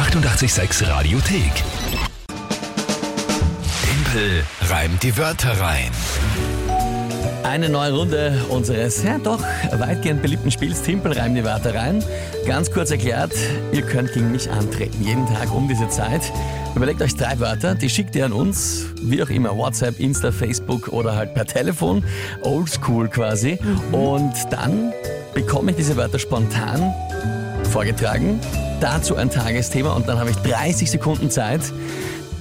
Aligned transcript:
886 0.00 0.88
Radiothek. 0.88 1.52
Tempel 3.84 4.44
reimt 4.70 5.02
die 5.02 5.14
Wörter 5.18 5.60
rein. 5.60 5.90
Eine 7.42 7.68
neue 7.68 7.92
Runde 7.92 8.46
unseres, 8.48 9.02
ja 9.02 9.18
doch, 9.18 9.40
weitgehend 9.72 10.22
beliebten 10.22 10.50
Spiels 10.50 10.80
Timpel 10.80 11.12
reimt 11.12 11.36
die 11.36 11.44
Wörter 11.44 11.74
rein. 11.74 12.02
Ganz 12.46 12.70
kurz 12.70 12.90
erklärt, 12.90 13.34
ihr 13.72 13.82
könnt 13.82 14.14
gegen 14.14 14.32
mich 14.32 14.50
antreten, 14.50 15.04
jeden 15.04 15.26
Tag 15.26 15.54
um 15.54 15.68
diese 15.68 15.90
Zeit. 15.90 16.22
Überlegt 16.74 17.02
euch 17.02 17.14
drei 17.14 17.38
Wörter, 17.38 17.74
die 17.74 17.90
schickt 17.90 18.16
ihr 18.16 18.24
an 18.24 18.32
uns, 18.32 18.86
wie 19.02 19.22
auch 19.22 19.28
immer, 19.28 19.54
WhatsApp, 19.54 20.00
Insta, 20.00 20.32
Facebook 20.32 20.88
oder 20.88 21.14
halt 21.14 21.34
per 21.34 21.44
Telefon, 21.44 22.02
oldschool 22.40 23.08
quasi. 23.08 23.58
Und 23.92 24.32
dann 24.48 24.94
bekomme 25.34 25.72
ich 25.72 25.76
diese 25.76 25.98
Wörter 25.98 26.18
spontan 26.18 26.94
vorgetragen, 27.70 28.40
dazu 28.80 29.16
ein 29.16 29.30
Tagesthema 29.30 29.92
und 29.92 30.08
dann 30.08 30.18
habe 30.18 30.30
ich 30.30 30.36
30 30.36 30.90
Sekunden 30.90 31.30
Zeit, 31.30 31.60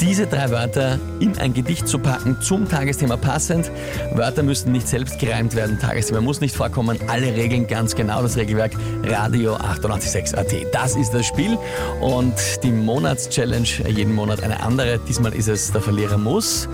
diese 0.00 0.26
drei 0.26 0.50
Wörter 0.50 0.98
in 1.20 1.36
ein 1.38 1.54
Gedicht 1.54 1.88
zu 1.88 1.98
packen, 1.98 2.40
zum 2.40 2.68
Tagesthema 2.68 3.16
passend. 3.16 3.70
Wörter 4.14 4.42
müssen 4.42 4.72
nicht 4.72 4.88
selbst 4.88 5.18
gereimt 5.18 5.54
werden, 5.54 5.78
Tagesthema 5.78 6.20
muss 6.20 6.40
nicht 6.40 6.54
vorkommen. 6.54 6.98
Alle 7.08 7.34
Regeln 7.34 7.66
ganz 7.66 7.94
genau, 7.94 8.22
das 8.22 8.36
Regelwerk 8.36 8.72
Radio 9.04 9.54
886 9.56 10.38
AT. 10.38 10.52
Das 10.72 10.96
ist 10.96 11.12
das 11.12 11.26
Spiel 11.26 11.58
und 12.00 12.34
die 12.62 12.70
Monatschallenge, 12.70 13.68
jeden 13.88 14.14
Monat 14.14 14.42
eine 14.42 14.60
andere. 14.62 14.98
Diesmal 15.08 15.34
ist 15.34 15.48
es, 15.48 15.72
der 15.72 15.80
Verlierer 15.80 16.18
muss 16.18 16.68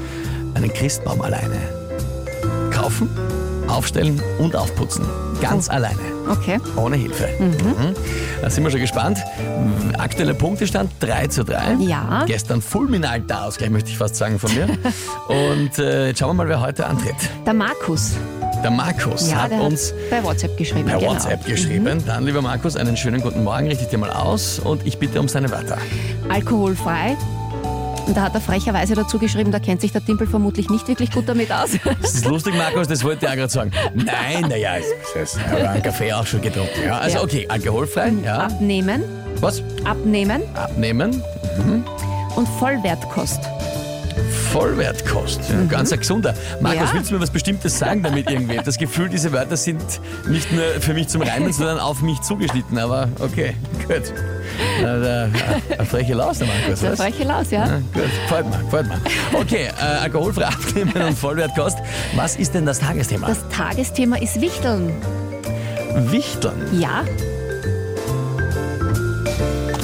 einen 0.55 0.73
Christbaum 0.73 1.21
alleine 1.21 1.57
kaufen, 2.71 3.09
aufstellen 3.69 4.23
und 4.39 4.55
aufputzen. 4.55 5.05
Ganz 5.41 5.69
alleine. 5.71 6.14
Okay. 6.29 6.59
Ohne 6.77 6.97
Hilfe. 6.97 7.29
Mhm. 7.39 7.95
Da 8.41 8.51
sind 8.51 8.65
wir 8.65 8.71
schon 8.71 8.81
gespannt. 8.81 9.19
Aktueller 9.99 10.35
Punktestand 10.35 10.91
3 11.01 11.27
zu 11.29 11.45
3. 11.45 11.75
Ja. 11.81 12.25
Gestern 12.27 12.61
fulminanter 12.63 13.45
Ausgleich, 13.45 13.71
möchte 13.71 13.91
ich 13.91 13.99
fast 13.99 14.17
sagen, 14.17 14.39
von 14.39 14.53
mir. 14.55 14.67
Und 15.29 15.79
äh, 15.79 16.09
jetzt 16.09 16.19
schauen 16.21 16.31
wir 16.31 16.45
mal, 16.45 16.49
wer 16.49 16.61
heute 16.61 16.87
antritt. 16.87 17.15
Der 17.47 17.55
Markus. 17.55 18.13
Der 18.63 18.71
Markus 18.71 19.31
Ja, 19.31 19.43
hat 19.43 19.51
der 19.51 19.61
uns 19.61 19.93
hat 19.93 20.11
bei 20.11 20.25
WhatsApp 20.25 20.57
geschrieben. 20.57 20.87
per 20.87 20.99
genau. 20.99 21.13
WhatsApp 21.13 21.45
geschrieben. 21.47 22.03
Dann, 22.07 22.25
lieber 22.25 22.41
Markus, 22.43 22.77
einen 22.77 22.97
schönen 22.97 23.21
guten 23.21 23.45
Morgen, 23.45 23.67
richte 23.69 23.85
ich 23.85 23.91
dir 23.91 23.99
mal 23.99 24.11
aus 24.11 24.59
und 24.59 24.87
ich 24.87 24.99
bitte 24.99 25.21
um 25.21 25.29
seine 25.29 25.51
Wörter. 25.51 25.77
Alkoholfrei. 26.31 27.17
Und 28.07 28.17
da 28.17 28.23
hat 28.23 28.35
er 28.35 28.41
frecherweise 28.41 28.95
dazu 28.95 29.19
geschrieben, 29.19 29.51
da 29.51 29.59
kennt 29.59 29.81
sich 29.81 29.93
der 29.93 30.05
Timpel 30.05 30.27
vermutlich 30.27 30.69
nicht 30.69 30.87
wirklich 30.89 31.11
gut 31.11 31.29
damit 31.29 31.51
aus. 31.51 31.71
Das 32.03 32.15
ist 32.15 32.25
lustig, 32.27 32.55
Markus, 32.55 32.87
das 32.87 33.03
wollte 33.03 33.25
ich 33.25 33.31
auch 33.31 33.37
gerade 33.37 33.53
sagen. 33.53 33.71
Nein, 33.95 34.47
naja, 34.49 34.73
ich 34.79 35.41
habe 35.51 35.69
einen 35.71 35.83
Kaffee 35.83 36.13
auch 36.13 36.27
schon 36.27 36.41
getrunken. 36.43 36.83
Ja, 36.85 36.99
also 36.99 37.17
Ja. 37.19 37.23
okay, 37.25 37.47
alkoholfrei, 37.49 38.13
ja. 38.25 38.39
Abnehmen, 38.39 39.03
Was? 39.41 39.63
abnehmen 39.85 40.43
Abnehmen, 40.55 41.23
und 42.37 42.49
Vollwertkost. 42.59 43.41
Vollwertkost. 44.55 45.41
Ja, 45.51 45.65
Ganz 45.69 45.93
ein 45.93 45.99
gesunder. 45.99 46.33
Markus, 46.61 46.81
Mhm. 46.83 46.87
Ja. 46.87 46.95
willst 46.95 47.11
du 47.11 47.15
mir 47.17 47.21
was 47.21 47.31
Bestimmtes 47.31 47.77
sagen 47.77 48.05
damit 48.05 48.31
irgendwie? 48.31 48.57
Das 48.65 48.79
Gefühl, 48.79 49.09
diese 49.09 49.33
Wörter 49.33 49.57
sind 49.57 49.83
nicht 50.29 50.53
nur 50.53 50.63
für 50.81 50.95
mich 50.95 51.09
zum 51.09 51.23
Reimen, 51.23 51.53
sondern 51.53 51.81
auf 51.81 52.03
mich 52.03 52.21
zugeschnitten. 52.21 52.79
Aber 52.79 53.09
okay, 53.19 53.57
gut. 53.89 54.13
Eine 54.79 55.29
freche 55.91 56.15
Laus, 56.15 56.39
der 56.39 56.47
Markus. 56.47 56.85
Was? 56.85 57.01
freche 57.01 57.25
Laus, 57.25 57.51
ja? 57.51 57.67
Ja, 57.67 57.79
gut, 57.93 58.05
gefällt 58.23 58.47
mir, 58.49 58.59
gefällt 58.59 58.87
mir. 58.87 59.01
Okay, 59.33 59.67
äh, 59.77 59.83
alkoholfrei 60.03 60.45
abnehmen 60.47 60.93
und 61.09 61.19
Vollwertkost. 61.19 61.79
Was 62.15 62.37
ist 62.37 62.55
denn 62.55 62.65
das 62.65 62.79
Tagesthema? 62.79 63.27
Das 63.27 63.39
Tagesthema 63.49 64.19
ist 64.19 64.41
Wichteln. 64.41 64.93
Wichteln. 65.97 66.55
Ja, 66.79 67.03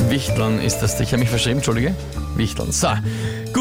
Wichteln 0.09 0.61
ist 0.61 0.79
das. 0.79 0.99
Ich 1.01 1.09
habe 1.13 1.19
mich 1.21 1.29
verschrieben, 1.31 1.57
Entschuldige. 1.59 1.93
Wichteln. 2.37 2.71
So, 2.73 2.89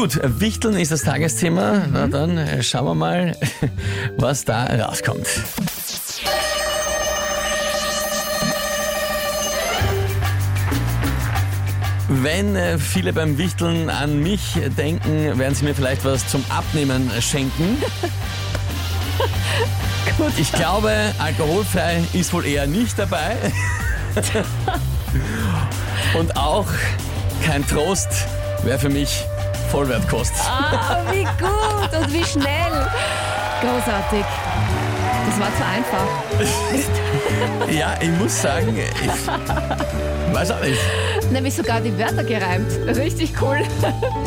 gut. 0.00 0.18
Wichteln 0.40 0.78
ist 0.78 0.92
das 0.92 1.02
Tagesthema. 1.02 1.82
Na 1.92 2.06
dann 2.06 2.38
äh, 2.38 2.62
schauen 2.62 2.86
wir 2.86 2.94
mal, 2.94 3.36
was 4.16 4.46
da 4.46 4.64
rauskommt. 4.64 5.26
Wenn 12.08 12.56
äh, 12.56 12.78
viele 12.78 13.12
beim 13.12 13.36
Wichteln 13.36 13.90
an 13.90 14.22
mich 14.22 14.58
denken, 14.78 15.38
werden 15.38 15.54
sie 15.54 15.66
mir 15.66 15.74
vielleicht 15.74 16.06
was 16.06 16.26
zum 16.28 16.42
Abnehmen 16.48 17.10
schenken. 17.20 17.76
gut. 20.16 20.32
Ich 20.38 20.50
glaube, 20.52 20.94
alkoholfrei 21.18 22.02
ist 22.14 22.32
wohl 22.32 22.46
eher 22.46 22.66
nicht 22.66 22.98
dabei. 22.98 23.36
Und 26.18 26.38
auch 26.38 26.68
kein 27.44 27.66
Trost 27.66 28.08
wäre 28.64 28.78
für 28.78 28.88
mich 28.88 29.26
Vollwertkost. 29.70 30.32
Ah, 30.46 30.98
wie 31.12 31.22
gut 31.24 32.00
und 32.02 32.12
wie 32.12 32.24
schnell. 32.24 32.86
Großartig. 33.60 34.24
Das 35.26 35.40
war 35.40 35.48
zu 35.56 35.64
einfach. 35.64 36.06
Ja, 37.70 37.94
ich 38.00 38.08
muss 38.10 38.40
sagen, 38.42 38.76
ich 38.76 40.34
weiß 40.34 40.50
auch 40.50 40.60
nicht. 40.60 40.78
Nämlich 41.30 41.54
sogar 41.54 41.80
die 41.80 41.96
Wörter 41.96 42.24
gereimt. 42.24 42.66
Richtig 42.96 43.32
cool. 43.40 43.58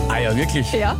Ah 0.09 0.17
ja, 0.19 0.35
wirklich. 0.35 0.71
Ja. 0.71 0.95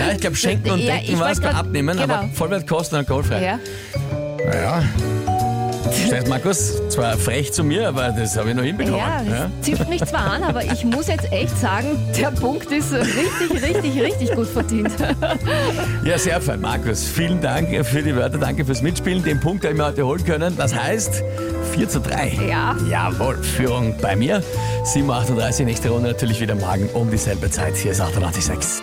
Ja, 0.00 0.12
ich 0.12 0.20
glaube, 0.20 0.36
schenken 0.36 0.70
und 0.70 0.80
Ja, 0.80 0.94
denken 0.96 1.18
war 1.20 1.30
es 1.30 1.40
beim 1.40 1.54
Abnehmen, 1.54 1.98
aber 1.98 2.18
genau. 2.22 2.32
Vollwertkost 2.34 2.92
und 2.92 2.98
alkoholfrei. 2.98 3.42
ja. 3.44 3.58
Naja. 4.44 4.82
Stellt 5.92 6.28
Markus, 6.28 6.74
zwar 6.88 7.16
frech 7.16 7.52
zu 7.52 7.64
mir, 7.64 7.88
aber 7.88 8.10
das 8.10 8.36
habe 8.36 8.50
ich 8.50 8.56
noch 8.56 8.62
hinbekommen. 8.62 8.98
Ja, 8.98 9.22
Ja, 9.22 9.50
das 9.58 9.66
zipft 9.66 9.88
mich 9.88 10.04
zwar 10.04 10.32
an, 10.32 10.42
aber 10.42 10.64
ich 10.64 10.84
muss 10.84 11.08
jetzt 11.08 11.30
echt 11.32 11.56
sagen, 11.58 11.98
der 12.18 12.30
Punkt 12.30 12.70
ist 12.70 12.92
richtig, 12.92 13.62
richtig, 13.62 14.02
richtig 14.02 14.32
gut 14.34 14.46
verdient. 14.48 14.90
Ja, 16.04 16.18
sehr 16.18 16.40
fein, 16.40 16.60
Markus. 16.60 17.04
Vielen 17.04 17.40
Dank 17.40 17.68
für 17.86 18.02
die 18.02 18.14
Wörter, 18.14 18.38
danke 18.38 18.64
fürs 18.64 18.82
Mitspielen. 18.82 19.22
Den 19.22 19.40
Punkt 19.40 19.64
habe 19.64 19.74
ich 19.74 19.78
mir 19.78 19.86
heute 19.86 20.06
holen 20.06 20.24
können. 20.24 20.56
Das 20.56 20.74
heißt 20.74 21.22
4 21.72 21.88
zu 21.88 22.00
3. 22.00 22.38
Ja. 22.48 22.76
Jawohl, 22.88 23.36
Führung 23.42 23.94
bei 24.00 24.16
mir. 24.16 24.42
7.38 24.84 25.64
nächste 25.64 25.90
Runde 25.90 26.08
natürlich 26.08 26.40
wieder 26.40 26.54
morgen 26.54 26.88
um 26.94 27.10
dieselbe 27.10 27.50
Zeit. 27.50 27.76
Hier 27.76 27.92
ist 27.92 28.00
886. 28.00 28.82